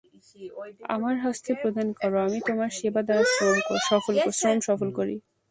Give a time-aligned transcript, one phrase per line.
[0.95, 3.23] আমার হস্তে প্রদান কর, আমি তোমার সেবা দ্বারা
[3.33, 5.15] শ্রম সফল করি।